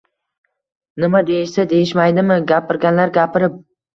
Nima 1.03 1.19
deyishsa, 1.27 1.65
deyishmaydimi, 1.75 2.39
gapirganlar 2.53 3.13
gapirib. 3.21 3.63